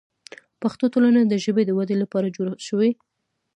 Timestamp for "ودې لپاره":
1.77-2.33